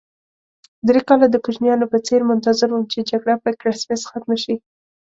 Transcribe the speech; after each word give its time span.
درې 0.87 1.01
کاله 1.07 1.27
د 1.29 1.35
کوچنیانو 1.45 1.85
په 1.91 1.97
څېر 2.07 2.21
منتظر 2.29 2.69
وم 2.71 2.83
چې 2.91 3.07
جګړه 3.09 3.33
په 3.43 3.49
کرېسمس 3.59 4.01
ختمه 4.11 4.35
شي. 4.43 4.55